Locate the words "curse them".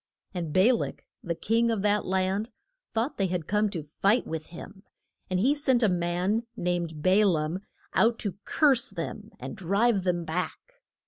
8.43-9.29